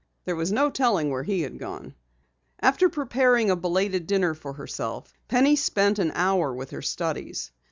There 0.25 0.35
was 0.35 0.51
no 0.51 0.71
telling 0.71 1.11
where 1.11 1.21
he 1.21 1.41
had 1.43 1.59
gone. 1.59 1.93
After 2.59 2.89
preparing 2.89 3.51
a 3.51 3.55
belated 3.55 4.07
dinner 4.07 4.33
for 4.33 4.53
herself, 4.53 5.13
Penny 5.27 5.55
spent 5.55 5.99
an 5.99 6.11
hour 6.15 6.51
with 6.51 6.71
her 6.71 6.81
studies. 6.81 7.51